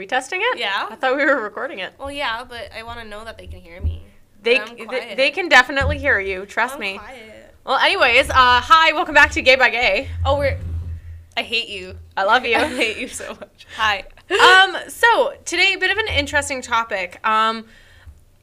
[0.00, 0.58] we testing it?
[0.58, 0.88] Yeah.
[0.90, 1.92] I thought we were recording it.
[1.98, 4.02] Well, yeah, but I want to know that they can hear me.
[4.42, 6.46] They, they they can definitely hear you.
[6.46, 6.96] Trust I'm me.
[6.96, 7.54] quiet.
[7.66, 10.08] Well, anyways, uh, hi, welcome back to Gay by Gay.
[10.24, 10.58] Oh, we're.
[11.36, 11.96] I hate you.
[12.16, 12.56] I love you.
[12.56, 13.66] I hate you so much.
[13.76, 14.04] Hi.
[14.30, 17.20] um, so today, a bit of an interesting topic.
[17.28, 17.66] Um,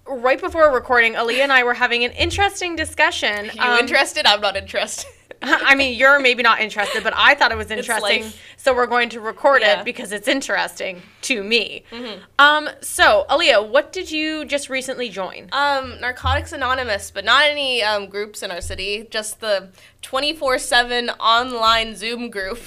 [0.08, 3.50] right before recording, Aaliyah and I were having an interesting discussion.
[3.50, 4.28] Are You Um, interested?
[4.28, 5.10] I'm not interested.
[5.42, 8.42] I mean, you're maybe not interested, but I thought it was interesting, life.
[8.60, 9.80] So we're going to record Yeah.
[9.80, 11.84] it because it's interesting to me.
[11.92, 12.20] Mhm.
[12.40, 15.48] Um, so Aaliyah, what did you just recently join?
[15.52, 19.08] Um, Narcotics Anonymous, but not any um, groups in our city.
[19.10, 19.70] Just the
[20.02, 22.60] 24/7 online Zoom group.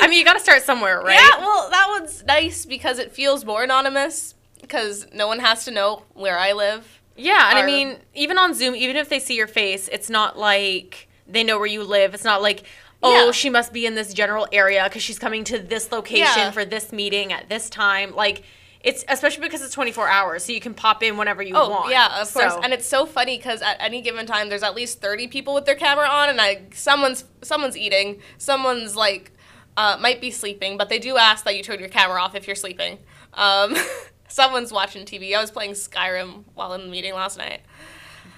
[0.00, 1.14] I mean, you got to start somewhere, right?
[1.14, 5.70] Yeah, well, that one's nice because it feels more anonymous because no one has to
[5.70, 7.00] know where I live.
[7.16, 10.38] Yeah, and I mean, even on Zoom, even if they see your face, it's not
[10.38, 12.14] like they know where you live.
[12.14, 12.64] It's not like,
[13.02, 13.30] oh, Yeah.
[13.32, 16.50] she must be in this general area because she's coming to this location Yeah.
[16.50, 18.14] for this meeting at this time.
[18.14, 18.42] Like,
[18.80, 21.90] it's especially because it's 24 hours, so you can pop in whenever you Oh, want.
[21.90, 22.54] yeah, of course.
[22.64, 25.66] And it's so funny because at any given time, there's at least 30 people with
[25.66, 29.30] their camera on, and I someone's someone's eating, someone's like
[29.76, 32.46] uh, might be sleeping, but they do ask that you turn your camera off if
[32.46, 32.98] you're sleeping.
[33.34, 33.76] Um,
[34.28, 35.34] someone's watching TV.
[35.36, 37.60] I was playing Skyrim while in the meeting last night.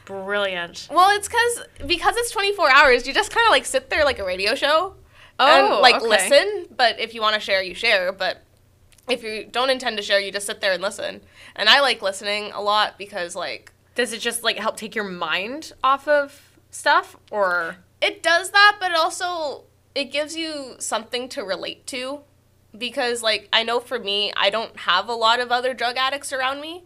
[0.05, 0.89] Brilliant.
[0.91, 4.19] Well, it's because because it's 24 hours, you just kind of like sit there like
[4.19, 4.97] a radio show.
[5.39, 6.07] Oh, and like okay.
[6.07, 6.67] listen.
[6.77, 8.13] But if you want to share, you share.
[8.13, 8.43] But
[9.09, 11.21] if you don't intend to share, you just sit there and listen.
[11.57, 15.05] And I like listening a lot because like Does it just like help take your
[15.05, 21.29] mind off of stuff, or it does that, but it also it gives you something
[21.31, 22.21] to relate to.
[22.77, 26.33] Because like I know for me, I don't have a lot of other drug addicts
[26.33, 26.85] around me.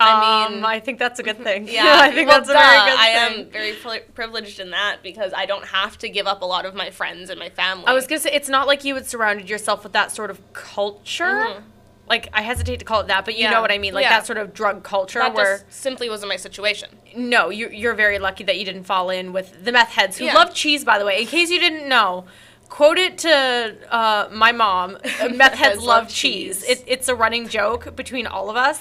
[0.00, 1.66] I Um, mean- I think that's a good thing.
[1.68, 3.40] Yeah, I think well, that's a very good I thing.
[3.40, 6.44] I am very pri- privileged in that because I don't have to give up a
[6.44, 7.84] lot of my friends and my family.
[7.86, 10.40] I was gonna say it's not like you had surrounded yourself with that sort of
[10.52, 11.24] culture.
[11.24, 11.62] Mhm.
[12.08, 13.50] Like I hesitate to call it that, but you Yeah.
[13.50, 14.10] know what I mean, like Yeah.
[14.10, 16.88] that sort of drug culture that where just simply wasn't my situation.
[17.14, 20.24] no, you you're very lucky that you didn't fall in with the meth heads who
[20.26, 20.34] Yeah.
[20.34, 20.84] love cheese.
[20.84, 22.24] By the way, in case you didn't know,
[22.70, 24.96] quote it to uh, my mom:
[25.34, 26.78] "Meth heads love cheese." cheese.
[26.78, 28.80] It, it's a running joke between all of us.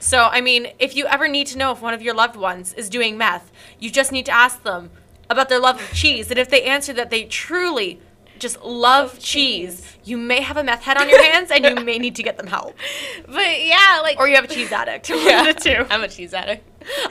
[0.00, 2.72] So I mean, if you ever need to know if one of your loved ones
[2.74, 4.90] is doing meth, you just need to ask them
[5.28, 8.00] about their love of cheese, and if they answer that they truly
[8.40, 11.98] just love cheese, you may have a meth head on your hands, and you may
[11.98, 12.74] need to get them help,
[13.26, 15.10] But yeah, like or you have a cheese addict.
[15.14, 15.86] Yeah, of the two.
[15.90, 16.66] I'm a cheese addict.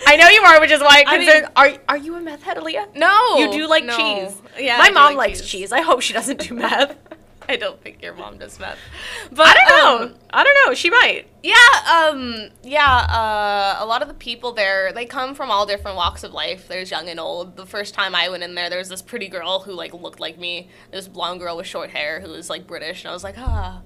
[0.07, 2.41] I know you are, which is why I I mean- are are you a meth
[2.43, 2.95] head, Aaliyah?
[2.95, 3.95] No, You do like no.
[3.95, 4.35] cheese.
[4.59, 5.71] Yeah, My I mom like likes cheese.
[5.71, 6.97] I hope she doesn't do meth.
[7.53, 8.77] I don't think your mom does meth.
[9.31, 10.05] But I don't know.
[10.05, 10.73] um, I don't know.
[10.75, 11.25] She might.
[11.41, 11.55] yeah,
[11.91, 12.85] um, yeah.
[12.85, 16.67] Uh, a lot of the people there, they come from all different walks of life.
[16.67, 17.55] There's young and old.
[17.57, 20.19] The first time I went in there, there was this pretty girl who like looked
[20.19, 20.69] like me.
[20.91, 23.81] This blonde girl with short hair who was like British, and I was like, ah.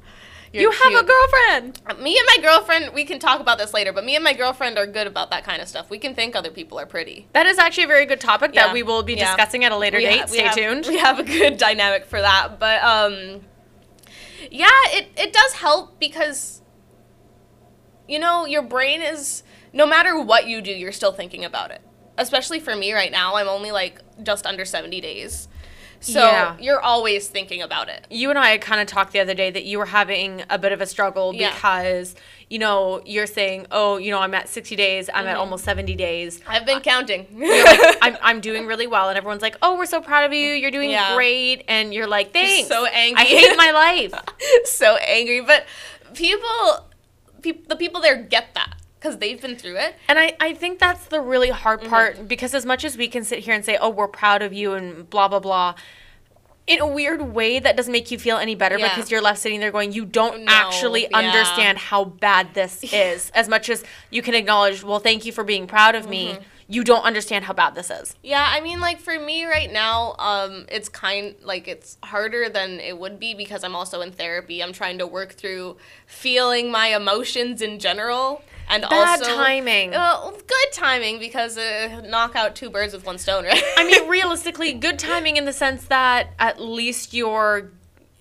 [0.51, 1.81] you have a girlfriend.
[2.01, 4.77] Me and my girlfriend, we can talk about this later, but me and my girlfriend
[4.77, 5.89] are good about that kind of stuff.
[5.89, 7.27] We can think other people are pretty.
[7.33, 9.25] That is actually a very good topic that we will be Yeah.
[9.35, 10.19] discussing at a later We date.
[10.21, 10.85] ha- Stay have- tuned.
[10.87, 13.41] We have a good dynamic for that, but um,
[14.51, 16.61] yeah, it it does help because
[18.07, 21.81] you know your brain is no matter what you do, you're still thinking about it.
[22.17, 25.47] Especially for me right now, I'm only like just under seventy days,
[25.99, 26.55] so Yeah.
[26.59, 28.05] you're always thinking about it.
[28.11, 30.71] You and I kind of talked the other day that you were having a bit
[30.71, 31.51] of a struggle Yeah.
[31.53, 32.13] because,
[32.53, 35.39] you know, you're saying, oh, you know, I'm at 60 days, I'm at Mhm.
[35.39, 36.39] almost 70 days.
[36.47, 37.25] I've been counting.
[37.35, 39.09] You're like, I'm, I'm doing really well.
[39.09, 40.51] And everyone's like, oh, we're so proud of you.
[40.61, 41.15] You're doing Yeah.
[41.15, 41.63] great.
[41.67, 42.67] And you're like, thanks.
[42.69, 43.21] so angry.
[43.23, 44.13] I hate my life.
[44.65, 45.65] so angry, but
[46.13, 46.87] people,
[47.41, 49.95] peop the people there get that because they've been through it.
[50.07, 51.89] And I, I think that's the really hard Mm-hmm.
[51.89, 54.53] part because as much as we can sit here and say, oh, we're proud of
[54.53, 55.73] you and blah, blah, blah,
[56.65, 58.89] in a weird way, that doesn't make you feel any better Yeah.
[58.95, 61.17] because you're left sitting there going, you don't No, actually yeah.
[61.17, 63.31] understand how bad this is.
[63.35, 66.11] As much as you can acknowledge, well, thank you for being proud of Mm-hmm.
[66.11, 66.37] me,
[66.67, 68.15] you don't understand how bad this is.
[68.23, 72.79] Yeah, I mean, like for me right now, um, it's kind like it's harder than
[72.79, 74.63] it would be because I'm also in therapy.
[74.63, 79.91] I'm trying to work through feeling my emotions in general, and Bad also timing.
[79.91, 83.63] Good timing because uh, knock out two birds with one stone, right?
[83.77, 87.71] I mean, realistically, good timing in the sense that at least you're,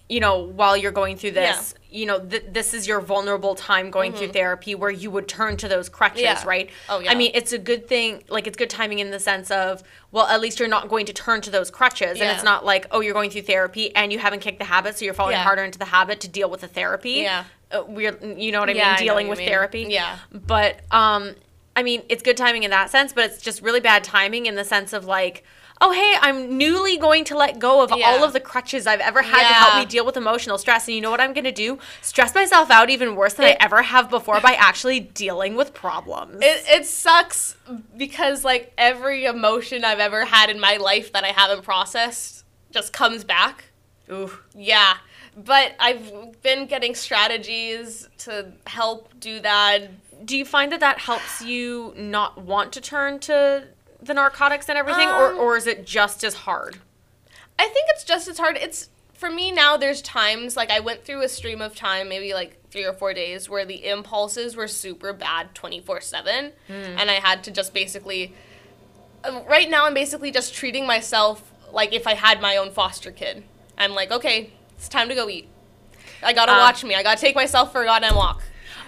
[0.09, 3.91] you know, while you're going through this, you know, th- this is your vulnerable time
[3.91, 6.43] going through therapy where you would turn to those crutches, Mm-hmm.
[6.45, 6.49] Yeah.
[6.49, 6.71] right?
[6.89, 7.13] Oh, yeah.
[7.13, 10.27] I mean, it's a good thing, like, it's good timing in the sense of, well,
[10.27, 12.21] at least you're not going to turn to those crutches.
[12.21, 14.97] And it's not like, oh, you're going through therapy and you haven't kicked the habit,
[14.99, 15.43] so you're falling Yeah.
[15.43, 17.11] harder into the habit to deal with the therapy.
[17.23, 17.45] Yeah.
[17.71, 18.99] Uh, we're, you know what I Yeah, mean?
[18.99, 19.49] Dealing with mean.
[19.49, 19.87] therapy.
[19.89, 20.19] Yeah.
[20.33, 21.35] But um,
[21.75, 24.55] I mean, it's good timing in that sense, but it's just really bad timing in
[24.57, 25.45] the sense of like,
[25.85, 28.07] oh hey, I'm newly going to let go of Yeah.
[28.07, 30.87] all of the crutches I've ever had to help me deal with emotional stress.
[30.87, 31.79] And you know what I'm gonna do?
[32.01, 36.37] Stress myself out even worse than I ever have before by actually dealing with problems.
[36.41, 37.57] It, it sucks
[37.97, 42.93] because like every emotion I've ever had in my life that I haven't processed just
[42.93, 43.65] comes back.
[44.11, 44.31] Ooh.
[44.55, 44.95] Yeah.
[45.37, 49.89] But I've been getting strategies to help do that.
[50.27, 53.65] Do you find that that helps you not want to turn to
[54.03, 56.79] the narcotics and everything, or, Um, or is it just as hard?
[57.59, 58.57] I think it's just as hard.
[58.57, 59.77] It's for me now.
[59.77, 63.15] There's times like I went through a stream of time, maybe like three or four
[63.15, 67.73] days, where the impulses were super bad, twenty four seven, and I had to just
[67.73, 68.35] basically.
[69.25, 73.13] uh, Right now, I'm basically just treating myself like if I had my own foster
[73.13, 73.45] kid.
[73.79, 75.49] I'm like, okay, it's time to go eat.
[76.25, 76.59] I gotta Ah.
[76.59, 76.95] watch me.
[76.97, 78.43] I gotta take myself for a goddamn walk.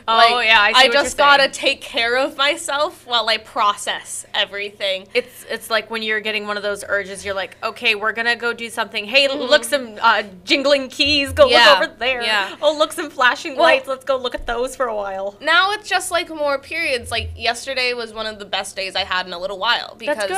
[0.06, 5.06] Oh, yeah, I what just gotta take care of myself while I process everything.
[5.14, 8.36] It's it's like when you're getting one of those urges, you're like, okay, we're gonna
[8.36, 9.06] go do something.
[9.06, 11.32] Hey, look some uh, jingling keys.
[11.32, 11.52] Go Mm-hmm.
[11.52, 12.22] Yeah, look over there.
[12.22, 12.56] yeah.
[12.60, 13.88] Oh, look some flashing Well- lights.
[13.88, 15.36] Let's go look at those for a while.
[15.40, 17.10] now it's just like more periods.
[17.10, 20.30] Like yesterday was one of the best days I had in a little while because.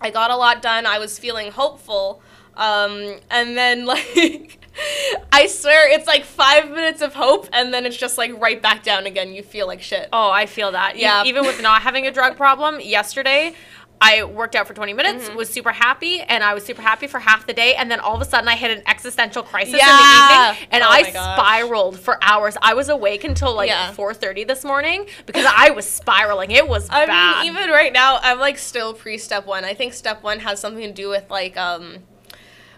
[0.00, 0.84] I got a lot done.
[0.84, 2.20] I was feeling hopeful.
[2.56, 4.58] Um, and then like
[5.32, 8.82] I swear it's like five minutes of hope and then it's just like right back
[8.82, 9.32] down again.
[9.32, 10.08] You feel like shit.
[10.12, 10.96] Oh, I feel that.
[10.98, 11.24] Yeah.
[11.24, 13.54] Even with not having a drug problem, yesterday
[14.00, 15.36] I worked out for 20 minutes, Mm-hmm.
[15.36, 18.14] was super happy, and I was super happy for half the day, and then all
[18.16, 19.88] of a sudden I hit an existential crisis Yeah.
[19.88, 22.56] in the evening, and Oh I spiraled for hours.
[22.60, 23.92] I was awake until like Yeah.
[23.92, 26.50] 4:30 this morning because I was spiraling.
[26.50, 27.44] It was I bad.
[27.46, 29.64] mean, even right now, I'm like still pre step one.
[29.64, 31.98] I think step one has something to do with like um,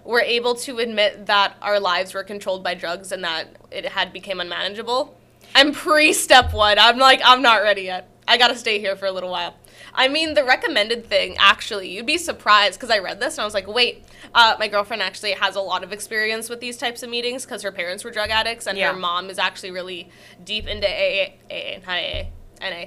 [0.07, 4.13] we're able to admit that our lives were controlled by drugs and that it had
[4.13, 5.17] become unmanageable.
[5.55, 6.79] I'm pre step one.
[6.79, 8.09] I'm like I'm not ready yet.
[8.29, 9.55] I gotta stay here for a little while.
[9.95, 13.45] I mean, the recommended thing, actually, you'd be surprised because I read this and I
[13.47, 14.05] was like, wait,
[14.35, 17.63] uh, my girlfriend actually has a lot of experience with these types of meetings because
[17.63, 18.93] her parents were drug addicts and Yeah.
[18.93, 20.11] her mom is actually really
[20.45, 22.25] deep into AA, AA not AA,
[22.61, 22.87] NA.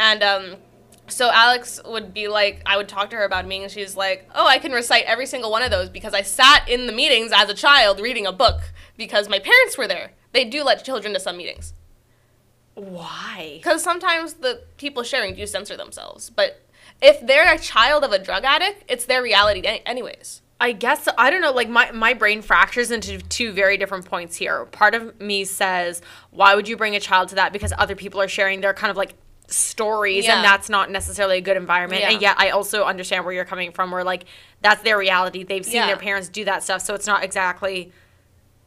[0.00, 0.56] And um,
[1.10, 4.28] so Alex would be like, I would talk to her about me, and she's like,
[4.34, 7.32] "Oh, I can recite every single one of those because I sat in the meetings
[7.34, 8.60] as a child reading a book
[8.96, 10.12] because my parents were there.
[10.32, 11.72] They do let children to some meetings
[12.74, 13.54] Why?
[13.56, 16.30] because sometimes the people sharing do censor themselves.
[16.30, 16.62] But
[17.02, 20.42] if they're a child of a drug addict, it's their reality any- anyways.
[20.60, 21.52] I guess I don't know.
[21.52, 24.64] Like my my brain fractures into two very different points here.
[24.66, 27.52] Part of me says, why would you bring a child to that?
[27.52, 29.14] Because other people are sharing their kind of like
[29.48, 30.36] stories, Yeah.
[30.36, 32.02] and that's not necessarily a good environment.
[32.04, 33.90] And yet, I also understand where you're coming from.
[33.90, 34.24] Where like
[34.60, 35.42] that's their reality.
[35.42, 35.86] They've seen Yeah.
[35.86, 37.92] their parents do that stuff, so it's not exactly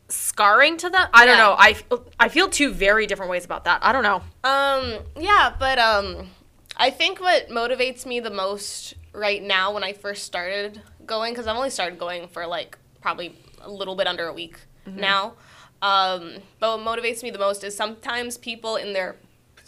[0.08, 1.08] scarring to them.
[1.14, 1.56] I don't know.
[1.58, 3.80] I feel, I feel two very different ways about that.
[3.84, 4.22] I don't know.
[4.44, 6.30] Um, yeah, but um,
[6.76, 11.48] I think what motivates me the most right now when I first started going, because
[11.48, 15.34] I've only started going for like probably a little bit under a week now.
[15.82, 19.16] Um, but what motivates me the most is sometimes people in their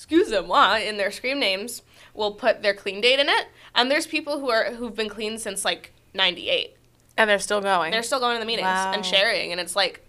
[0.03, 1.81] excuse them, moi, in their scream names
[2.13, 5.37] will put their clean date in it, and there's people who are who've been clean
[5.37, 6.75] since like '98.
[7.17, 7.91] And they're still going.
[7.91, 8.91] They're still going to the meetings Wow.
[8.93, 10.01] and sharing, and it's like,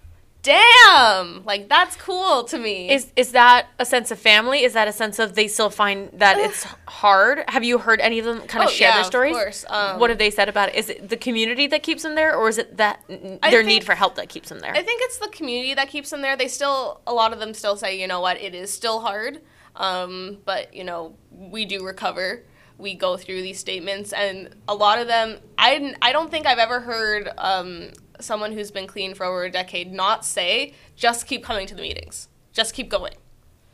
[0.43, 2.91] damn, like that's cool to me.
[2.91, 4.64] Is is that a sense of family?
[4.64, 7.44] Is that a sense of they still find that it's hard?
[7.48, 9.34] Have you heard any of them kind of Oh, share yeah, their of stories?
[9.34, 9.65] course.
[9.69, 10.74] Um, what have they said about it?
[10.77, 13.67] Is it the community that keeps them there, or is it that I their think-
[13.69, 14.72] need for help that keeps them there?
[14.74, 16.36] I think it's the community that keeps them there.
[16.36, 19.41] They still, a lot of them still say, you know what, it is still hard,
[19.77, 22.43] um, but you know, we do recover.
[22.77, 26.59] We go through these statements, and a lot of them, I, I don't think I've
[26.59, 31.45] ever heard um, someone who's been clean for over a decade not say, just keep
[31.45, 33.15] coming to the meetings, just keep going,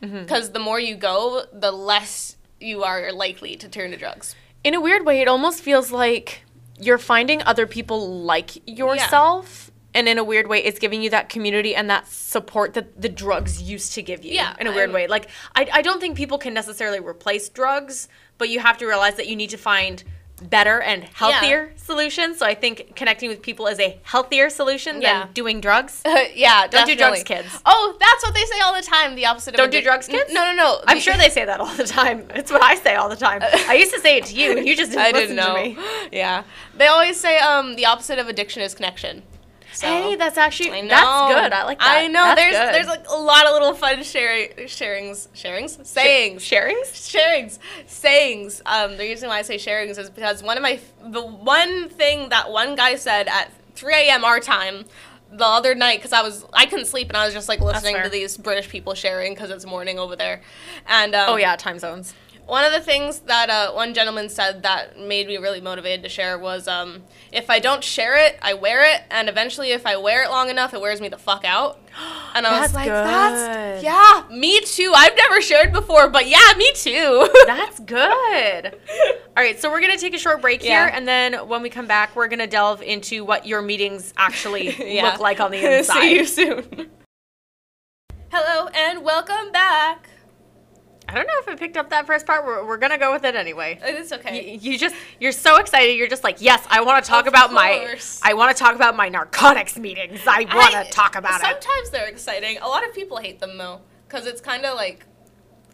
[0.02, 0.20] Mm-hmm.
[0.22, 4.34] because the more you go, the less you are likely to turn to drugs.
[4.64, 6.42] In a weird way, it almost feels like
[6.78, 9.69] you're finding other people like yourself.
[9.94, 13.08] And in a weird way, it's giving you that community and that support that the
[13.08, 14.32] drugs used to give you.
[14.34, 15.06] Yeah, In a weird I'm- way.
[15.08, 19.16] Like, I, I don't think people can necessarily replace drugs, but you have to realize
[19.16, 20.04] that you need to find
[20.42, 22.38] better and healthier solutions.
[22.38, 25.24] So I think connecting with people is a healthier solution Yeah.
[25.24, 26.00] than doing drugs.
[26.34, 27.60] yeah, Don't do drugs, kids.
[27.66, 29.16] Oh, that's what they say all the time.
[29.16, 30.32] The opposite of Don't do drugs, kids?
[30.32, 30.80] No, no, no.
[30.86, 32.26] I'm sure they say that all the time.
[32.34, 33.42] It's what I say all the time.
[33.42, 35.56] I used to say it to you, and you just didn't I listen didn't know.
[35.56, 35.78] to me.
[36.10, 36.44] Yeah,
[36.74, 39.22] they always say um the opposite of addiction is connection.
[39.80, 40.88] So, Hey, that's actually I know.
[40.88, 41.52] that's good.
[41.54, 41.96] I like that.
[41.96, 42.22] I know.
[42.22, 42.74] That's there's good.
[42.74, 46.90] there's like a lot of little fun sharing sharings sharings sayings sharings.
[46.92, 48.60] sharings sayings.
[48.66, 52.28] Um, the reason why I say sharings is because one of my the one thing
[52.28, 54.22] that one guy said at 3 a.m.
[54.22, 54.84] our time
[55.32, 58.02] the other night because I was I couldn't sleep and I was just like listening
[58.02, 60.42] to these British people sharing because it's morning over there,
[60.88, 62.12] and um, Oh yeah, time zones.
[62.50, 66.08] One of the things that uh, one gentleman said that made me really motivated to
[66.08, 69.96] share was um, if I don't share it, I wear it, and eventually, if I
[69.96, 71.78] wear it long enough, it wears me the fuck out.
[72.32, 72.94] And I was like, good.
[72.94, 74.92] that's yeah, me too.
[74.94, 77.28] I've never shared before, but yeah, me too.
[77.46, 78.66] That's good.
[78.66, 80.84] All right, so we're gonna take a short break Yeah.
[80.84, 84.76] here, and then when we come back, we're gonna delve into what your meetings actually
[84.94, 85.06] Yeah.
[85.06, 86.00] look like on the inside.
[86.02, 86.88] See you soon.
[88.30, 90.08] Hello and welcome back.
[91.10, 92.46] I don't know if I picked up that first part.
[92.46, 93.80] We're, we're gonna go with it anyway.
[93.82, 94.52] It's okay.
[94.54, 95.94] You, you just you're so excited.
[95.96, 97.96] You're just like, yes, I want to talk Of about my.
[98.22, 100.20] I want to talk about my narcotics meetings.
[100.26, 101.46] I want to talk about it.
[101.46, 102.58] Sometimes they're exciting.
[102.58, 105.04] A lot of people hate them though, because it's kind of like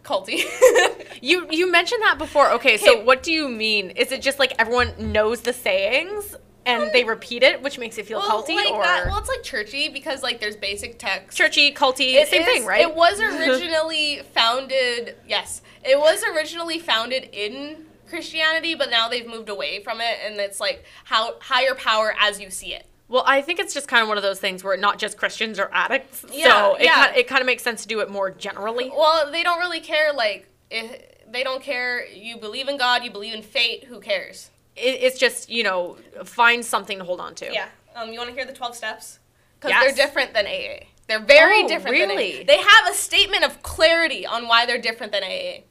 [0.02, 0.44] culty.
[1.22, 2.50] You you mentioned that before.
[2.52, 3.04] Okay, so Okay.
[3.04, 3.90] what do you mean?
[3.90, 6.36] Is it just like everyone knows the sayings
[6.66, 9.18] and they repeat it, which makes it feel well, culty, like uh, or that, well,
[9.18, 11.36] it's like churchy because like there's basic text.
[11.36, 12.82] churchy, culty, It same is- thing, right?
[12.82, 13.20] It was
[13.60, 15.16] originally founded.
[15.26, 20.36] Yes, it was originally founded in Christianity, but now they've moved away from it, and
[20.36, 22.86] it's like how higher power as you see it.
[23.08, 25.60] Well, I think it's just kind of one of those things where not just Christians
[25.60, 26.24] are addicts.
[26.32, 27.06] Yeah, so it, yeah.
[27.06, 28.90] Kind, it kind of makes sense to do it more generally.
[28.90, 30.12] Well, they don't really care.
[30.12, 32.06] Like, if they don't care.
[32.06, 33.04] You believe in God.
[33.04, 33.84] You believe in fate.
[33.84, 34.50] Who cares?
[34.76, 37.52] It, it's just, you know, find something to hold on to.
[37.52, 37.68] Yeah.
[37.94, 39.18] Um, you want to hear the 12 steps?
[39.58, 39.84] Because Yes.
[39.96, 40.86] they're different than AA.
[41.08, 42.44] They're very Oh, different than really?
[42.44, 45.62] They have a statement of clarity on why they're different than AA.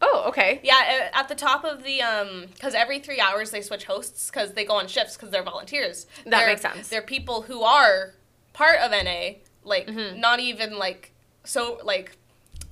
[0.00, 0.60] Oh, okay.
[0.62, 4.52] Yeah, at the top of the, um, because every three hours they switch hosts because
[4.52, 6.06] they go on shifts because they're volunteers.
[6.24, 6.88] That They're- makes sense.
[6.88, 8.14] They're people who are
[8.52, 10.20] part of NA, like, Mm-hmm.
[10.20, 11.12] not even, like,
[11.44, 12.16] so, like,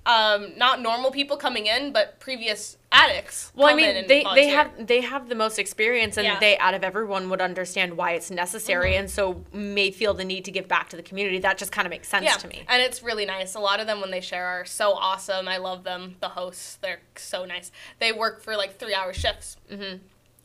[0.04, 3.52] um, not normal people coming in, but previous addicts.
[3.54, 6.40] Well, I mean, and they, they have they have the most experience, and Yeah.
[6.40, 8.98] they out of everyone would understand why it's necessary, Mhm.
[8.98, 11.38] and so may feel the need to give back to the community.
[11.38, 12.64] That just kind of makes sense yeah, to me.
[12.68, 13.54] and it's really nice.
[13.54, 15.46] A lot of them when they share are so awesome.
[15.46, 16.16] I love them.
[16.20, 17.70] The hosts, they're so nice.
[18.00, 19.56] They work for like three hour shifts.
[19.70, 19.98] hmm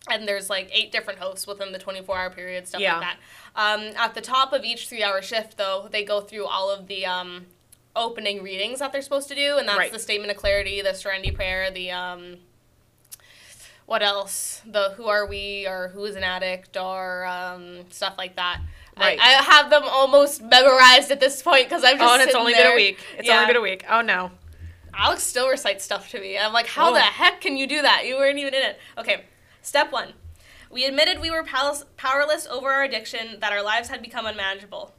[0.09, 2.99] And there's like eight different hosts within the 24 hour period, stuff Yeah.
[2.99, 3.17] like that.
[3.57, 6.87] Um, at the top of each three hour shift, though, they go through all of
[6.87, 7.47] the um,
[7.98, 9.92] opening readings that they're supposed to do, and that's Right.
[9.92, 12.38] the statement of clarity, the serenity prayer, the um,
[13.86, 14.62] what else?
[14.66, 18.60] The who are we or who is an addict or um, stuff like that.
[18.98, 19.20] Right.
[19.20, 22.36] I, I have them almost memorized at this point because I'm just Oh, and it's
[22.36, 22.63] only there.
[22.63, 23.00] been a week.
[23.18, 23.36] It's Yeah.
[23.36, 23.86] only been a week.
[23.89, 24.32] Oh no.
[24.94, 26.38] Alex still recites stuff to me.
[26.38, 26.94] I'm like, how Oh.
[26.94, 28.06] the heck can you do that?
[28.06, 28.80] You weren't even in it.
[28.98, 29.25] Okay,
[29.62, 30.13] step one.
[30.72, 34.94] We admitted we were pal- powerless over our addiction, that our lives had become unmanageable.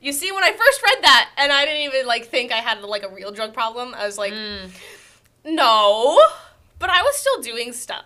[0.00, 2.80] You see, when I first read that, and I didn't even like think I had
[2.82, 4.70] like a real drug problem, I was like, Mm.
[5.44, 6.20] no,
[6.78, 8.04] but I was still doing stuff.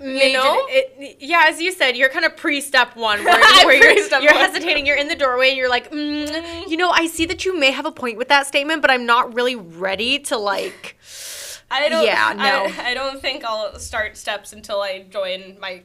[0.00, 0.66] Major- know?
[0.68, 4.86] it, yeah, as you said, you're kind of pre-step one, where, where you're, you're hesitating.
[4.86, 7.72] You're in the doorway, and you're like, mm, you know, I see that you may
[7.72, 10.96] have a point with that statement, but I'm not really ready to like.
[11.70, 12.04] I don't.
[12.06, 12.82] Yeah, no.
[12.82, 15.82] I, I don't think I'll start steps until I join my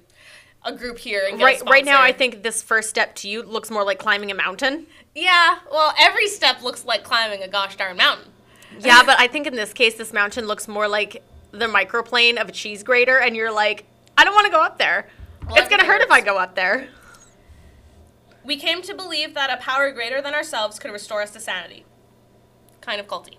[0.66, 3.70] a group here and Right, right now, I think this first step to you looks
[3.70, 4.88] more like climbing a mountain.
[5.16, 8.32] Yeah, well, every step looks like climbing a gosh darn mountain.
[8.80, 12.50] Yeah, but I think in this case, this mountain looks more like the microplane of
[12.50, 13.86] a cheese grater, and you're like,
[14.18, 15.08] I don't want to go up there.
[15.46, 16.88] Well, it's gonna everything hurt if I go up there.
[18.44, 21.86] We came to believe that a power greater than ourselves could restore us to sanity.
[22.82, 23.36] Kind of culty.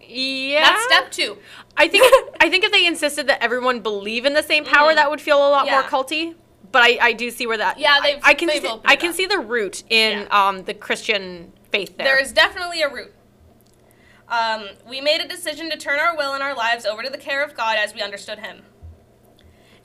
[0.00, 1.38] Yeah, That's step two.
[1.76, 2.04] I think
[2.40, 4.96] I think if they insisted that everyone believe in the same power, Mm.
[4.96, 6.34] that would feel a lot more culty.
[6.72, 7.78] But I, I do see where that.
[7.78, 9.14] Yeah, they've- I, can see, I it can up.
[9.16, 10.48] see the root in Yeah.
[10.48, 12.06] um the Christian faith there.
[12.06, 13.12] There is definitely a root.
[14.28, 17.18] Um, we made a decision to turn our will and our lives over to the
[17.18, 18.62] care of God as we understood Him.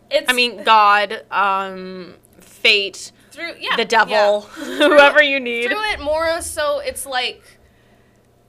[0.09, 3.83] It's I mean, God, um, fate, through yeah the yeah.
[3.83, 5.67] devil, whoever you need.
[5.69, 7.43] through it more so it's like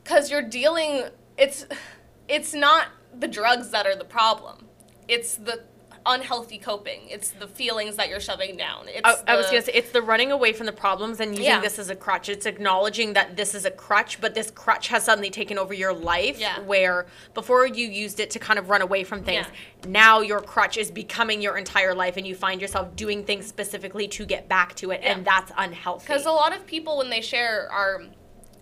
[0.04, 1.04] because you're dealing
[1.36, 1.66] it's
[2.28, 2.86] it's not
[3.18, 4.66] the drugs that are the problem
[5.08, 5.62] it's the
[6.08, 9.62] unhealthy coping it's the feelings that you're shoving down it's I, I was the- gonna
[9.66, 11.60] say it's the running away from the problems and using Yeah.
[11.60, 12.28] this as a crutch.
[12.28, 15.92] It's acknowledging that this is a crutch, but this crutch has suddenly taken over your
[15.92, 16.38] life.
[16.38, 16.60] Yeah.
[16.60, 19.46] Where before you used it to kind of run away from things,
[19.86, 24.08] now your crutch is becoming your entire life, and you find yourself doing things specifically
[24.08, 26.06] to get back to it, and that's unhealthy.
[26.06, 28.02] Because a lot of people, when they share, are,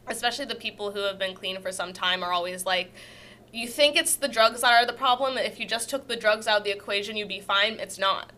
[0.09, 2.93] especially the people who have been clean for some time, are always like,
[3.53, 5.38] you think it's the drugs that are the problem.
[5.38, 7.75] If you just took the drugs out of the equation, you'd be fine.
[7.75, 8.33] It's not.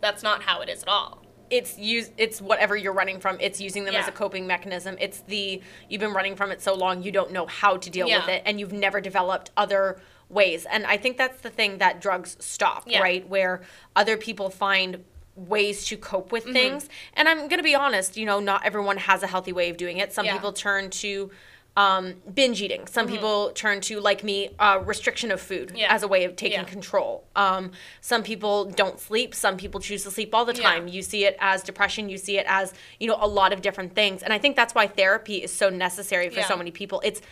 [0.00, 1.22] That's not how it is at all.
[1.50, 5.20] it's use it's whatever you're running from it's using them as a coping mechanism it's
[5.28, 8.26] the you've been running from it so long you don't know how to deal with
[8.28, 10.00] it and you've never developed other
[10.30, 13.00] ways and i think that's the thing that drugs stop Yeah.
[13.02, 13.60] right where
[13.94, 15.04] other people find
[15.36, 16.52] ways to cope with Mm-hmm.
[16.54, 16.88] things
[17.18, 19.76] and i'm going to be honest you know not everyone has a healthy way of
[19.76, 20.32] doing it some Yeah.
[20.32, 21.30] people turn to
[21.76, 22.86] um, binge eating.
[22.86, 25.76] Some people turn to, like me, uh, restriction of food Mm-hmm.
[25.78, 25.94] Yeah.
[25.94, 26.64] as a way of taking Yeah.
[26.64, 27.24] control.
[27.34, 29.34] Um, some people don't sleep.
[29.34, 30.62] Some people choose to sleep all the Yeah.
[30.62, 30.88] time.
[30.88, 32.08] You see it as depression.
[32.10, 34.22] You see it as you know a lot of different things.
[34.22, 37.00] And I think that's why therapy is so necessary for so many people.
[37.04, 37.22] It's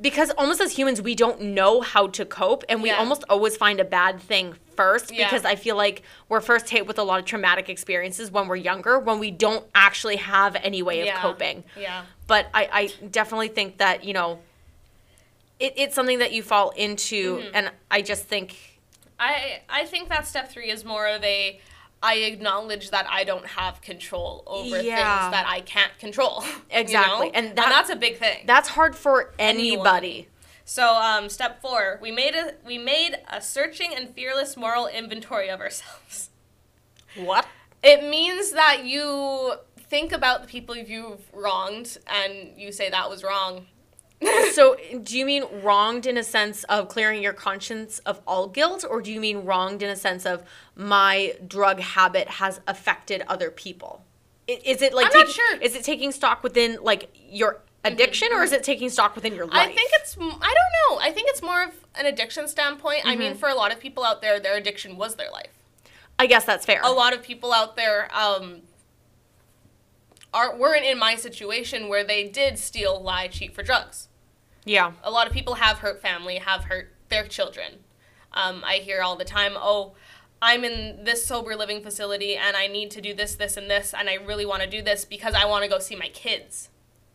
[0.00, 2.98] because almost as humans we don't know how to cope, and we Yeah.
[2.98, 5.26] almost always find a bad thing first Yeah.
[5.26, 8.56] because I feel like we're first hit with a lot of traumatic experiences when we're
[8.56, 11.20] younger, when we don't actually have any way of Yeah.
[11.22, 12.02] coping Yeah.
[12.26, 12.68] but I,
[13.00, 14.40] I definitely think that you know
[15.58, 17.50] it, it's something that you fall into Mm-hmm.
[17.54, 18.56] and i just think
[19.18, 21.58] I I think that step three is more of a
[22.06, 24.96] I acknowledge that I don't have control over Yeah.
[24.96, 26.42] things that I can't control.
[26.46, 27.32] you Exactly, know?
[27.34, 28.44] and that- that's a big thing.
[28.46, 29.86] that's hard for Anyone.
[29.86, 30.28] anybody
[30.68, 35.48] so um, step four, we made a we made a searching and fearless moral inventory
[35.48, 36.30] of ourselves.
[37.14, 37.46] what
[37.84, 43.22] It means that you think about the people you've wronged and you say that was
[43.22, 43.66] wrong.
[44.52, 48.84] So do you mean wronged in a sense of clearing your conscience of all guilt
[48.88, 50.42] or do you mean wronged in a sense of
[50.74, 54.02] my drug habit has affected other people
[54.48, 55.54] is it like I'm not taking- sure.
[55.54, 55.62] Mm-hmm.
[55.62, 59.46] is it taking stock within like your addiction or is it taking stock within your
[59.46, 60.98] life I think it's I don't know.
[61.00, 63.02] I think it's more of an addiction standpoint.
[63.06, 63.18] I Mm-hmm.
[63.20, 65.50] mean, for a lot of people out there, their addiction was their life.
[66.18, 68.62] i guess that's fair a lot of people out there um,
[70.34, 74.08] are weren't in my situation where they did steal, lie, cheat for drugs.
[74.64, 77.84] yeah A lot of people have hurt family, have hurt their children.
[78.32, 79.94] Um, I hear all the time, "Oh,
[80.42, 83.94] I'm in this sober living facility and I need to do this, this, and this,
[83.96, 86.68] and I really want to do this because I want to go see my kids."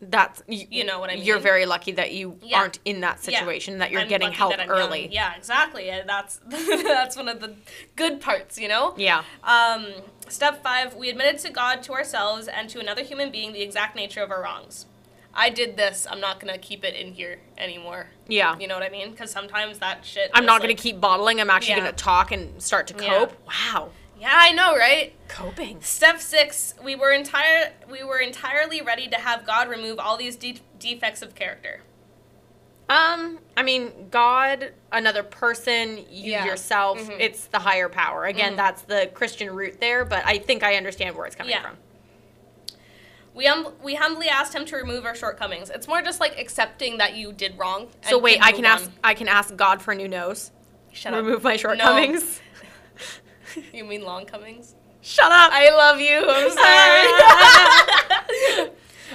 [0.04, 1.22] that's you, You know what I mean.
[1.24, 2.58] You're very lucky that you Yeah.
[2.58, 3.38] aren't in that Yeah.
[3.38, 4.68] situation, that you're I'm getting help I'm young.
[4.68, 5.08] early.
[5.12, 5.90] Yeah, exactly.
[5.90, 7.54] And that's that's one of the
[7.94, 8.94] good parts, you know.
[8.96, 9.22] Yeah.
[9.44, 9.86] Um,
[10.28, 13.96] step five, we admitted to God, to ourselves, and to another human being the exact
[13.96, 14.86] nature of our wrongs.
[15.34, 16.06] I did this.
[16.10, 18.08] I'm not gonna keep it in here anymore.
[18.28, 18.58] Yeah.
[18.58, 19.12] You know what I mean?
[19.12, 20.30] Because sometimes that shit.
[20.34, 21.40] I'm not gonna keep bottling.
[21.40, 21.80] I'm actually Yeah.
[21.80, 23.08] going to talk and start to Yeah.
[23.08, 23.32] cope.
[23.46, 23.90] Wow.
[24.20, 25.14] Yeah, I know, right?
[25.28, 25.80] Coping.
[25.82, 30.36] Step six, we were entire we were entirely ready to have God remove all these
[30.36, 31.80] de- defects of character.
[32.88, 36.44] Um, I mean, God, another person, you Yeah.
[36.44, 37.20] yourself, Mhm.
[37.20, 38.24] it's the higher power.
[38.26, 38.56] Again, Mhm.
[38.56, 41.62] that's the Christian root there, but I think I understand where it's coming Yeah.
[41.62, 41.78] from.
[43.34, 45.70] We hum- we humbly asked Him to remove our shortcomings.
[45.70, 47.88] It's more just like accepting that you did wrong.
[48.02, 48.90] So wait, I can ask.
[49.02, 50.50] I can ask God for a new nose.
[50.92, 51.24] Shut up.
[51.24, 52.40] remove my shortcomings.
[53.72, 54.74] You mean long comings?
[55.02, 55.50] Shut up.
[55.52, 56.24] I love you.
[56.26, 56.50] I'm
[58.58, 58.70] sorry.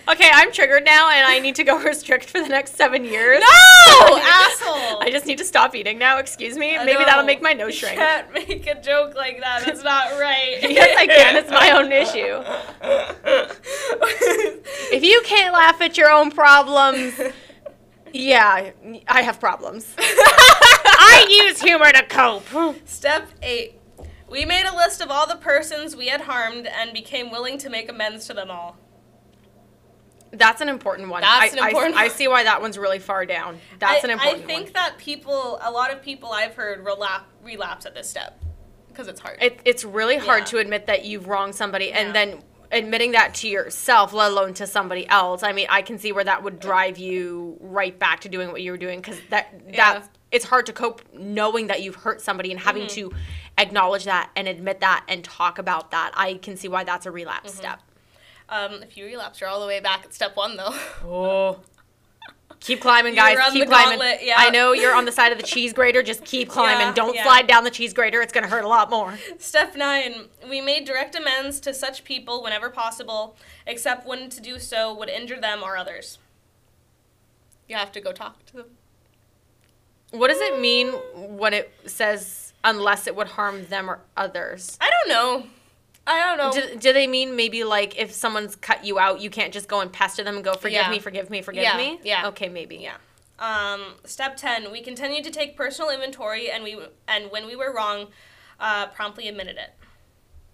[0.10, 3.40] okay, I'm triggered now and I need to go restrict for the next 7 years.
[3.42, 3.48] no,
[4.22, 5.02] asshole.
[5.02, 6.18] I just need to stop eating now.
[6.20, 6.78] Excuse me.
[6.78, 7.06] I Maybe know.
[7.06, 7.98] that'll make my nose You shrink.
[8.00, 9.64] can't make a joke like that.
[9.66, 10.58] That's not right.
[10.62, 11.36] yes, I can.
[11.36, 12.44] It's my own issue.
[14.92, 17.20] If you can't laugh at your own problems,
[18.14, 18.72] yeah,
[19.08, 19.94] I have problems.
[19.98, 22.46] I use humor to cope.
[22.88, 23.74] Step eight.
[24.30, 27.70] We made a list of all the persons we had harmed and became willing to
[27.70, 28.78] make amends to them all.
[30.32, 31.22] That's an important one.
[31.22, 33.60] That's I, an important I, I see why that one's really far down.
[33.80, 34.52] That's I, an important one.
[34.52, 34.74] I think one.
[34.74, 38.40] that people, a lot of people I've heard relapse, relapse at this step
[38.90, 39.38] because it's hard.
[39.42, 40.46] It, it's really hard Yeah.
[40.46, 44.68] to admit that you've wronged somebody and then admitting that to yourself, let alone to
[44.68, 45.44] somebody else.
[45.44, 48.62] I mean, I can see where that would drive you right back to doing what
[48.62, 50.00] you were doing because that Yeah.
[50.00, 53.10] that it's hard to cope knowing that you've hurt somebody and having Mm-hmm.
[53.12, 53.16] to
[53.58, 56.12] acknowledge that and admit that and talk about that.
[56.16, 57.58] I can see why that's a relapse Mm-hmm.
[57.60, 57.82] step.
[58.50, 60.74] Um, if you relapse, you're all the way back at step one, though.
[61.06, 61.60] Oh.
[62.60, 63.38] Keep climbing, guys.
[63.52, 64.00] Keep climbing.
[64.00, 64.36] gauntlet, yeah.
[64.38, 66.02] I know you're on the side of the cheese grater.
[66.02, 66.88] Just keep climbing.
[66.88, 67.24] Yeah, Don't yeah.
[67.24, 68.22] slide down the cheese grater.
[68.22, 69.18] It's gonna hurt a lot more.
[69.38, 70.26] Step nine.
[70.50, 75.10] We made direct amends to such people whenever possible, except when to do so would
[75.10, 76.18] injure them or others.
[77.70, 78.66] You have to go talk to them.
[80.12, 84.78] What does it mean when it says unless it would harm them or others?
[84.82, 85.48] I don't know.
[86.08, 86.52] I don't know.
[86.70, 89.82] Do, do they mean maybe like if someone's cut you out, you can't just go
[89.82, 90.90] and pester them and go, forgive Yeah.
[90.90, 92.00] me, forgive me, forgive Yeah, me?
[92.04, 92.28] yeah.
[92.30, 92.78] Okay, maybe.
[92.78, 92.96] Yeah.
[93.40, 94.72] Um, step ten.
[94.72, 98.08] We continued to take personal inventory, and we and when we were wrong,
[98.60, 99.74] uh, promptly admitted it.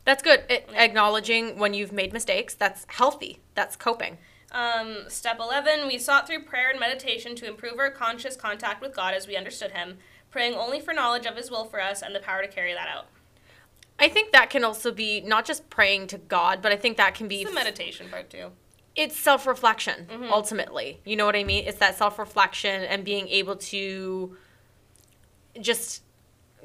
[0.05, 0.43] That's good.
[0.49, 3.39] It, acknowledging when you've made mistakes, that's healthy.
[3.55, 4.17] That's coping.
[4.51, 8.93] Um, step 11, we sought through prayer and meditation to improve our conscious contact with
[8.95, 9.97] God as we understood Him,
[10.29, 12.87] praying only for knowledge of His will for us and the power to carry that
[12.89, 13.07] out.
[13.99, 17.13] I think that can also be not just praying to God, but I think that
[17.15, 18.51] can be It's the meditation part too.
[18.95, 20.31] it's self-reflection Mm-hmm.
[20.31, 24.37] ultimately you know what i mean it's that self-reflection and being able to
[25.59, 26.03] just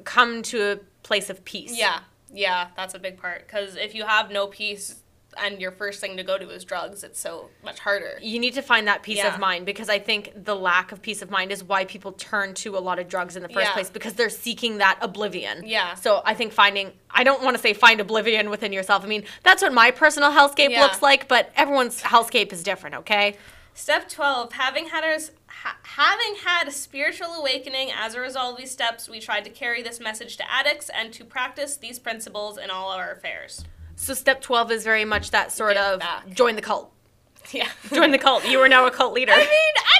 [0.03, 1.99] come to a place of peace Yeah,
[2.33, 3.45] yeah, that's a big part.
[3.47, 5.01] Because if you have no peace,
[5.37, 8.17] and your first thing to go to is drugs, it's so much harder.
[8.21, 9.33] you need to find that peace Yeah.
[9.33, 12.53] of mind because I think the lack of peace of mind is why people turn
[12.55, 13.73] to a lot of drugs in the first Yeah.
[13.73, 15.63] place because they're seeking that oblivion.
[15.65, 15.93] Yeah.
[15.95, 19.03] So I think finding I don't want to say find oblivion within yourself.
[19.03, 20.81] I mean, that's what my personal hellscape Yeah.
[20.83, 23.35] looks like, but everyone's hellscape is different, okay?
[23.73, 28.57] Step 12, having had a ha- having had a spiritual awakening as a result of
[28.59, 32.57] these steps, we tried to carry this message to addicts and to practice these principles
[32.57, 33.63] in all our affairs.
[34.01, 36.29] So step 12 is very much that sort Give of back.
[36.29, 36.91] join the cult.
[37.51, 37.67] Yeah.
[37.91, 38.47] Join the cult.
[38.47, 39.31] You are now a cult leader.
[39.33, 39.97] I mean, I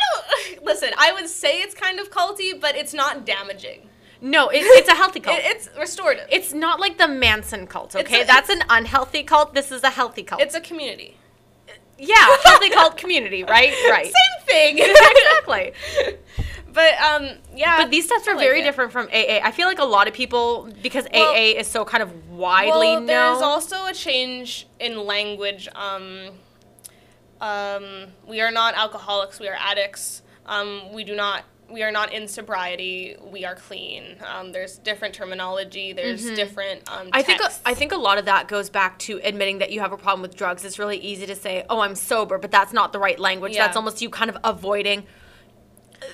[0.54, 0.90] don't listen.
[0.98, 3.90] I would say it's kind of culty, but it's not damaging.
[4.22, 5.40] no, it, it's a healthy cult.
[5.40, 6.28] It, it's restorative.
[6.32, 8.22] it's not like the Manson cult, okay?
[8.22, 9.54] a- That's an unhealthy cult.
[9.56, 10.42] This is a healthy cult.
[10.42, 11.18] it's a community.
[11.98, 13.74] yeah, healthy cult community, right?
[13.90, 14.06] Right.
[14.06, 14.78] Same thing.
[14.80, 15.74] exactly.
[16.74, 17.78] But um, yeah.
[17.82, 18.64] But these steps are like very it.
[18.64, 19.40] different from AA.
[19.44, 22.72] I feel like a lot of people, because Well- AA is so kind of widely
[22.88, 23.06] well, known.
[23.08, 25.68] there's also a change in language.
[25.76, 26.30] Um,
[27.42, 29.40] um, we are not alcoholics.
[29.40, 30.22] We are addicts.
[30.46, 31.44] Um, we do not.
[31.72, 33.16] We are not in sobriety.
[33.22, 34.16] We are clean.
[34.26, 35.94] Um, there's different terminology.
[35.94, 36.90] There's different.
[36.92, 37.10] Um, Mm-hmm.
[37.14, 37.62] I think texts.
[37.64, 40.22] I think a lot of that goes back to admitting that you have a problem
[40.24, 40.66] with drugs.
[40.66, 43.54] It's really easy to say, "Oh, I'm sober," but that's not the right language.
[43.54, 43.66] Yeah.
[43.68, 45.04] That's almost you kind of avoiding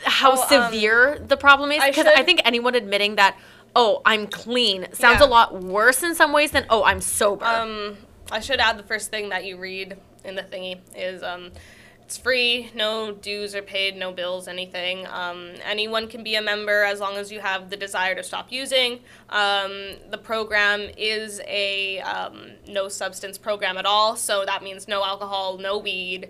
[0.04, 1.84] how Oh, um, severe the problem is.
[1.84, 3.38] Because I, should- think anyone admitting that,
[3.76, 5.28] "Oh, I'm clean," sounds Yeah.
[5.28, 7.98] a lot worse in some ways than, "Oh, I'm sober." Um,
[8.32, 11.52] I should add the first thing that you read in the thingy is um,
[12.04, 15.08] it's free, no dues are paid, no bills, anything.
[15.08, 18.52] Um, anyone can be a member as long as you have the desire to stop
[18.52, 19.00] using.
[19.30, 25.04] Um, the program is a um, no substance program at all, so that means no
[25.04, 26.30] alcohol, no weed.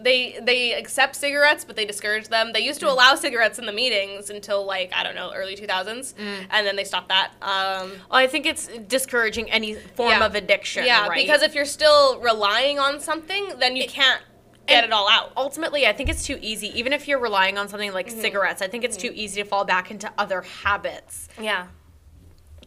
[0.00, 2.52] They they accept cigarettes, but they discourage them.
[2.52, 2.66] They Mm.
[2.66, 6.14] used to allow cigarettes in the meetings until like I don't know early two thousands,
[6.14, 6.46] Mm.
[6.50, 7.32] and then they stopped that.
[7.42, 10.24] Um, I think it's discouraging any form Yeah.
[10.26, 10.84] of addiction.
[10.86, 11.16] yeah, right?
[11.16, 14.22] because if you're still relying on something, then you can't
[14.68, 15.32] get it all out.
[15.34, 18.20] ultimately i think it's too easy even if you're relying on something like Mm-hmm.
[18.20, 21.68] cigarettes i think it's too easy to fall back into other habits Yeah.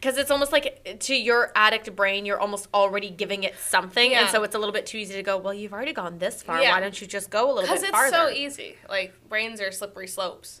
[0.02, 4.22] Because it's almost like to your addict brain you're almost already giving it something Yeah.
[4.22, 6.42] and so it's a little bit too easy to go well you've already gone this
[6.42, 6.72] far Yeah.
[6.72, 7.90] why don't you just go a little bit?
[7.90, 8.10] farther?
[8.10, 8.28] Because it's so
[8.62, 8.76] easy.
[8.88, 10.60] Like brains are slippery slopes.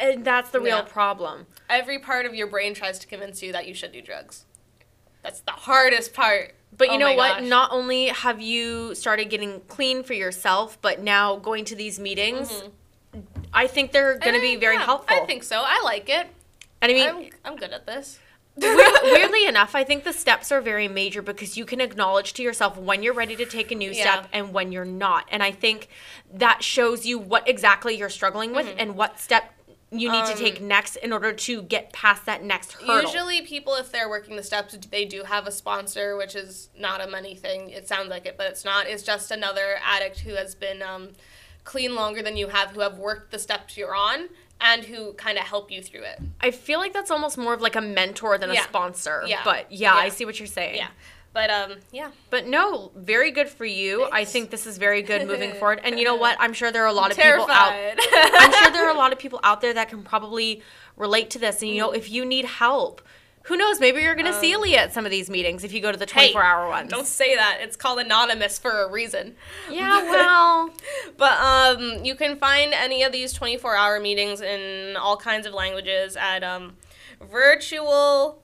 [0.00, 0.82] and that's the real Yeah.
[0.84, 4.46] problem Every part of your brain tries to convince you that you should do drugs.
[5.22, 6.54] That's the hardest part.
[6.76, 7.48] but you Oh know what gosh.
[7.48, 12.50] not only have you started getting clean for yourself but now going to these meetings
[12.50, 13.20] mm-hmm.
[13.52, 15.62] i think they're going to be very yeah, helpful I think so.
[15.62, 16.26] I like it.
[16.80, 18.18] and i mean I'm, I'm good at this.
[18.56, 22.42] Weird- weirdly enough, I think the steps are very major because you can acknowledge to
[22.42, 24.02] yourself when you're ready to take a new Yeah.
[24.02, 25.26] step and when you're not.
[25.30, 25.88] And I think
[26.34, 29.54] that shows you what exactly you're struggling with and what step
[29.90, 30.62] you need to take Mm-hmm.
[30.64, 33.02] Um, next in order to get past that next hurdle.
[33.02, 37.02] Usually, people, if they're working the steps, they do have a sponsor, which is not
[37.02, 37.68] a money thing.
[37.70, 38.86] It sounds like it, but it's not.
[38.86, 41.10] It's just another addict who has been um,
[41.64, 44.30] clean longer than you have, who have worked the steps you're on,
[44.62, 46.20] and who kind of help you through it.
[46.40, 48.62] I feel like that's almost more of like a mentor than a Yeah.
[48.62, 49.24] sponsor.
[49.26, 49.40] Yeah.
[49.44, 50.76] But yeah, I see what you're saying.
[50.76, 50.88] Yeah.
[51.34, 52.10] But um, yeah.
[52.30, 54.06] But no, very good for you.
[54.12, 55.80] I think this is very good moving forward.
[55.82, 56.36] And you know what?
[56.38, 57.98] I'm sure there are a lot of people out Terrified.
[58.12, 60.62] I'm sure there are a lot of people out there that can probably
[60.96, 61.62] relate to this.
[61.62, 63.00] And you know, if you need help,
[63.44, 63.80] who knows?
[63.80, 65.98] Maybe you're going to see Leah at some of these meetings if you go to
[65.98, 66.90] the 24 hour ones.
[66.90, 67.58] Don't say that.
[67.60, 69.34] It's called anonymous for a reason.
[69.70, 70.70] Yeah, well,
[71.16, 75.54] But um, you can find any of these 24 hour meetings in all kinds of
[75.54, 76.76] languages at um,
[77.20, 78.42] virtual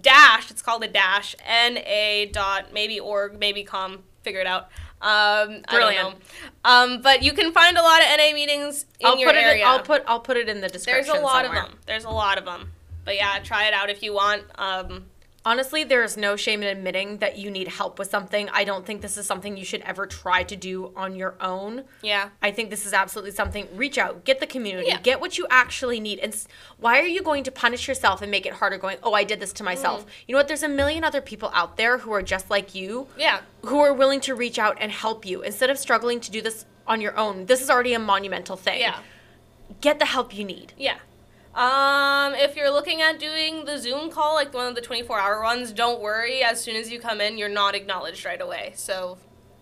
[0.00, 4.68] dash, it's called a dash, na dot maybe org, maybe com, figure it out.
[5.00, 6.16] Um, Brilliant.
[6.64, 9.44] Um, but you can find a lot of NA meetings in I'll your put it.
[9.44, 9.62] area.
[9.62, 10.02] In, I'll put.
[10.06, 11.06] I'll put it in the description.
[11.06, 11.64] There's a lot somewhere.
[11.64, 11.78] of them.
[11.86, 12.72] There's a lot of them.
[13.06, 14.42] But yeah, try it out if you want.
[14.56, 15.06] Um,
[15.44, 18.48] Honestly, there's no shame in admitting that you need help with something.
[18.52, 21.84] I don't think this is something you should ever try to do on your own.
[22.02, 22.30] yeah.
[22.42, 23.68] I think this is absolutely something.
[23.72, 24.98] Reach out, get the community, Yeah.
[25.00, 26.18] get what you actually need.
[26.18, 26.36] And
[26.78, 28.76] why are you going to punish yourself and make it harder?
[28.76, 30.04] Going, oh, I did this to myself.
[30.04, 30.08] Mm.
[30.26, 30.48] You know what?
[30.48, 33.38] There's a million other people out there who are just like you, Yeah.
[33.66, 36.64] who are willing to reach out and help you instead of struggling to do this
[36.88, 37.46] on your own.
[37.46, 38.80] This is already a monumental thing.
[38.80, 38.98] Yeah.
[39.80, 40.72] Get the help you need.
[40.76, 40.96] Yeah.
[41.56, 45.42] Um, if you're looking at doing the Zoom call, like one of the 24 hour
[45.42, 46.42] ones, don't worry.
[46.42, 48.72] As soon as you come in, you're not acknowledged right away.
[48.76, 49.16] So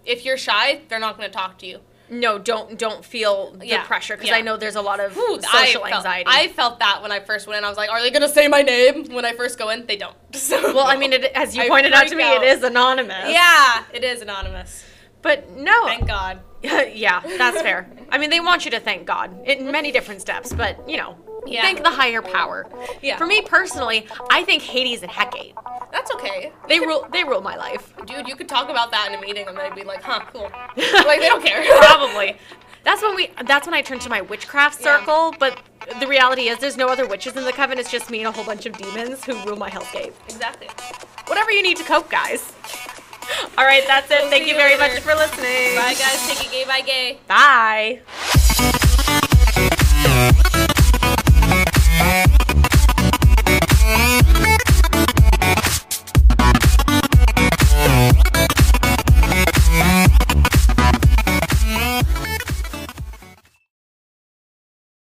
[0.04, 1.78] if you're shy, they're not going to talk to you.
[2.10, 4.36] No, don't don't feel the Yeah, pressure because yeah.
[4.36, 6.30] I know there's a lot of Ooh, social I felt, anxiety.
[6.30, 7.64] I felt that when I first went in.
[7.64, 9.86] I was like, are they going to say my name when I first go in?
[9.86, 10.14] They don't.
[10.34, 12.42] So, well, I mean, it, as you I pointed out to me, out.
[12.42, 13.30] it is anonymous.
[13.32, 14.84] Yeah, it is anonymous.
[15.22, 16.40] but no, Thank God.
[16.62, 17.88] yeah, that's fair.
[18.10, 21.16] I mean, they want you to thank God in many different steps, but you know,
[21.46, 21.62] Yeah.
[21.62, 22.66] Thank the higher power.
[23.02, 23.16] Yeah.
[23.18, 25.54] For me personally, I think Hades and Hecate.
[25.92, 26.52] That's okay.
[26.68, 27.06] They rule.
[27.12, 27.92] They rule my life.
[28.06, 30.50] Dude, you could talk about that in a meeting and they'd be like, huh, cool.
[30.76, 31.64] like, they don't care.
[31.78, 32.36] Probably.
[32.84, 33.30] That's when we.
[33.46, 34.98] That's when I turn to my witchcraft Yeah.
[34.98, 35.34] circle.
[35.38, 35.58] But
[36.00, 37.78] the reality is, there's no other witches in the coven.
[37.78, 40.12] It's just me and a whole bunch of demons who rule my hellscape.
[40.26, 40.68] exactly.
[41.26, 42.52] Whatever you need to cope, guys.
[43.56, 44.18] All right, that's it.
[44.20, 45.76] We'll Thank you you very much for listening.
[45.76, 46.26] Bye, guys.
[46.28, 47.18] Take it gay by gay.
[47.26, 49.00] Bye.